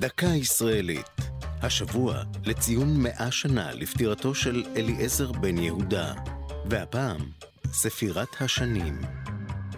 דקה 0.00 0.26
ישראלית. 0.26 1.10
השבוע 1.62 2.22
לציון 2.46 3.02
מאה 3.02 3.30
שנה 3.30 3.72
לפטירתו 3.72 4.34
של 4.34 4.64
אליעזר 4.76 5.32
בן 5.32 5.58
יהודה. 5.58 6.14
והפעם, 6.66 7.20
ספירת 7.66 8.28
השנים. 8.40 8.98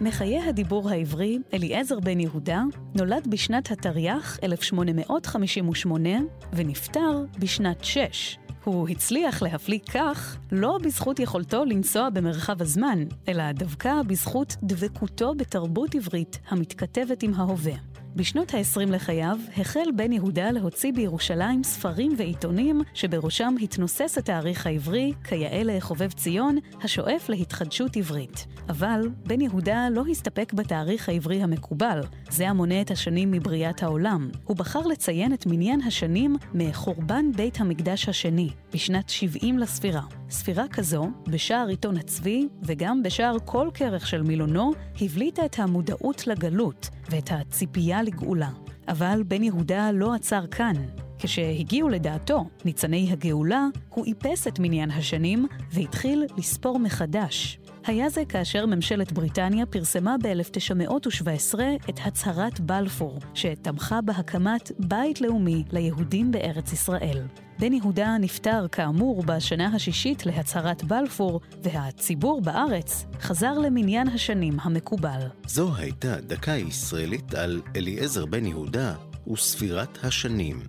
מחיי 0.01 0.39
הדיבור 0.39 0.89
העברי, 0.89 1.39
אליעזר 1.53 1.99
בן 1.99 2.19
יהודה 2.19 2.61
נולד 2.95 3.27
בשנת 3.29 3.71
התרי"ח 3.71 4.39
1858 4.43 6.09
ונפטר 6.53 7.23
בשנת 7.39 7.83
6. 7.83 8.37
הוא 8.63 8.89
הצליח 8.89 9.41
להפליא 9.41 9.79
כך 9.93 10.37
לא 10.51 10.77
בזכות 10.83 11.19
יכולתו 11.19 11.65
לנסוע 11.65 12.09
במרחב 12.09 12.61
הזמן, 12.61 13.03
אלא 13.27 13.51
דווקא 13.51 13.93
בזכות 14.07 14.55
דבקותו 14.63 15.35
בתרבות 15.35 15.95
עברית 15.95 16.39
המתכתבת 16.49 17.23
עם 17.23 17.33
ההווה. 17.33 17.75
בשנות 18.15 18.53
ה-20 18.53 18.89
לחייו 18.89 19.37
החל 19.57 19.89
בן 19.95 20.11
יהודה 20.11 20.51
להוציא 20.51 20.93
בירושלים 20.93 21.63
ספרים 21.63 22.11
ועיתונים 22.17 22.81
שבראשם 22.93 23.55
התנוסס 23.61 24.17
התאריך 24.17 24.67
העברי, 24.67 25.13
כיאה 25.23 25.63
לחובב 25.63 26.11
ציון, 26.11 26.57
השואף 26.83 27.29
להתחדשות 27.29 27.97
עברית. 27.97 28.45
אבל 28.69 29.09
בן 29.27 29.41
יהודה 29.41 29.87
לא 29.91 30.03
הסתפק 30.11 30.53
בתאריך 30.53 31.09
העברי 31.09 31.43
המקובל, 31.43 32.01
זה 32.29 32.49
המונה 32.49 32.81
את 32.81 32.91
השנים 32.91 33.31
מבריאת 33.31 33.83
העולם. 33.83 34.29
הוא 34.43 34.57
בחר 34.57 34.87
לציין 34.87 35.33
את 35.33 35.45
מניין 35.45 35.81
השנים 35.81 36.35
מחורבן 36.53 37.31
בית 37.35 37.61
המקדש 37.61 38.09
השני, 38.09 38.49
בשנת 38.73 39.09
70 39.09 39.59
לספירה. 39.59 40.01
ספירה 40.29 40.67
כזו, 40.67 41.07
בשער 41.27 41.67
עיתון 41.67 41.97
הצבי, 41.97 42.47
וגם 42.63 43.03
בשער 43.03 43.37
כל 43.45 43.69
כרך 43.73 44.07
של 44.07 44.21
מילונו, 44.21 44.71
הבליטה 45.01 45.45
את 45.45 45.59
המודעות 45.59 46.27
לגלות 46.27 46.89
ואת 47.13 47.29
הציפייה 47.31 48.03
לגאולה. 48.03 48.49
אבל 48.87 49.23
בן 49.27 49.43
יהודה 49.43 49.91
לא 49.91 50.13
עצר 50.13 50.47
כאן. 50.47 50.73
כשהגיעו 51.19 51.89
לדעתו 51.89 52.45
ניצני 52.65 53.09
הגאולה, 53.11 53.67
הוא 53.89 54.05
איפס 54.05 54.47
את 54.47 54.59
מניין 54.59 54.91
השנים 54.91 55.47
והתחיל 55.71 56.25
לספור 56.37 56.79
מחדש. 56.79 57.59
היה 57.85 58.09
זה 58.09 58.25
כאשר 58.29 58.65
ממשלת 58.65 59.11
בריטניה 59.11 59.65
פרסמה 59.65 60.15
ב-1917 60.23 61.59
את 61.89 61.99
הצהרת 62.05 62.59
בלפור, 62.59 63.19
שתמכה 63.33 64.01
בהקמת 64.01 64.71
בית 64.79 65.21
לאומי 65.21 65.63
ליהודים 65.71 66.31
בארץ 66.31 66.73
ישראל. 66.73 67.21
בן 67.59 67.73
יהודה 67.73 68.17
נפטר 68.19 68.67
כאמור 68.71 69.23
בשנה 69.23 69.75
השישית 69.75 70.25
להצהרת 70.25 70.83
בלפור, 70.83 71.41
והציבור 71.63 72.41
בארץ 72.41 73.05
חזר 73.21 73.53
למניין 73.53 74.07
השנים 74.07 74.57
המקובל. 74.61 75.21
זו 75.47 75.75
הייתה 75.75 76.15
דקה 76.21 76.51
ישראלית 76.51 77.33
על 77.33 77.61
אליעזר 77.75 78.25
בן 78.25 78.45
יהודה 78.45 78.95
וספירת 79.33 79.97
השנים. 80.03 80.59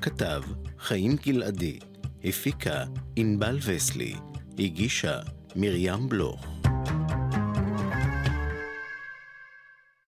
כתב 0.00 0.42
חיים 0.78 1.16
גלעדי, 1.26 1.78
הפיקה 2.24 2.84
ענבל 3.16 3.58
וסלי, 3.66 4.14
הגישה 4.58 5.20
מרים 5.56 6.08
בלוך. 6.08 6.57